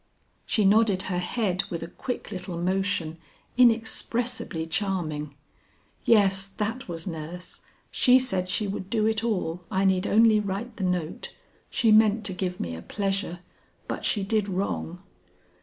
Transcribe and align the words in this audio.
She 0.47 0.65
nodded 0.65 1.03
her 1.03 1.19
head 1.19 1.65
with 1.69 1.83
a 1.83 1.87
quick 1.87 2.31
little 2.31 2.57
motion 2.57 3.19
inexpressibly 3.55 4.65
charming. 4.65 5.35
"Yes, 6.05 6.47
that 6.57 6.87
was 6.87 7.05
nurse. 7.05 7.61
She 7.91 8.17
said 8.17 8.49
she 8.49 8.67
would 8.67 8.89
do 8.89 9.05
it 9.05 9.23
all, 9.23 9.61
I 9.69 9.85
need 9.85 10.07
only 10.07 10.39
write 10.39 10.77
the 10.77 10.83
note. 10.85 11.35
She 11.69 11.91
meant 11.91 12.25
to 12.25 12.33
give 12.33 12.59
me 12.59 12.75
a 12.75 12.81
pleasure, 12.81 13.41
but 13.87 14.03
she 14.03 14.23
did 14.23 14.49
wrong." 14.49 15.03